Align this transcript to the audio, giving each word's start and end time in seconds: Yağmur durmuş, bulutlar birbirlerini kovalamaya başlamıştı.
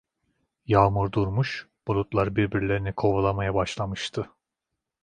Yağmur 0.67 1.11
durmuş, 1.11 1.67
bulutlar 1.87 2.35
birbirlerini 2.35 2.93
kovalamaya 2.93 3.55
başlamıştı. 3.55 4.29